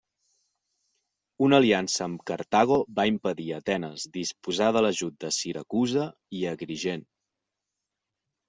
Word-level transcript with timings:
Una 1.47 1.59
aliança 1.63 1.99
amb 2.05 2.23
Cartago 2.31 2.77
va 3.01 3.05
impedir 3.11 3.47
a 3.51 3.59
Atenes 3.63 4.07
disposar 4.17 4.71
de 4.79 4.83
l'ajut 4.87 5.23
de 5.27 5.31
Siracusa 5.39 6.07
i 6.41 6.45
Agrigent. 6.55 7.09